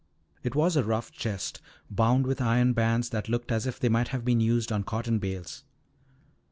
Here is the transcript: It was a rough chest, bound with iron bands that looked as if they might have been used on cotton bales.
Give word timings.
It 0.41 0.55
was 0.55 0.75
a 0.75 0.83
rough 0.83 1.11
chest, 1.11 1.61
bound 1.91 2.25
with 2.25 2.41
iron 2.41 2.73
bands 2.73 3.09
that 3.11 3.29
looked 3.29 3.51
as 3.51 3.67
if 3.67 3.79
they 3.79 3.87
might 3.87 4.07
have 4.07 4.25
been 4.25 4.39
used 4.41 4.71
on 4.71 4.83
cotton 4.83 5.19
bales. 5.19 5.63